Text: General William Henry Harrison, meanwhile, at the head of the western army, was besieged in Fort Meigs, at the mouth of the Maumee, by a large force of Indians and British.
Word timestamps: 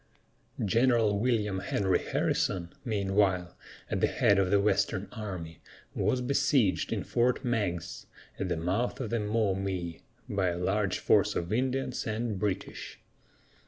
General 0.65 1.19
William 1.19 1.59
Henry 1.59 1.99
Harrison, 2.03 2.73
meanwhile, 2.83 3.55
at 3.87 4.01
the 4.01 4.07
head 4.07 4.39
of 4.39 4.49
the 4.49 4.59
western 4.59 5.07
army, 5.11 5.61
was 5.93 6.21
besieged 6.21 6.91
in 6.91 7.03
Fort 7.03 7.45
Meigs, 7.45 8.07
at 8.39 8.49
the 8.49 8.57
mouth 8.57 8.99
of 8.99 9.11
the 9.11 9.19
Maumee, 9.19 10.01
by 10.27 10.47
a 10.47 10.57
large 10.57 10.97
force 10.97 11.35
of 11.35 11.53
Indians 11.53 12.07
and 12.07 12.39
British. 12.39 12.97